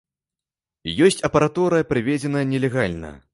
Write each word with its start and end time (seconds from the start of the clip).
Ёсць 1.07 1.21
апаратура, 1.29 1.83
прывезеная 1.93 2.43
нелегальна. 2.55 3.13